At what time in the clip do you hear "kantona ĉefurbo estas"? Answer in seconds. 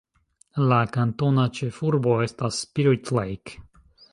0.95-2.63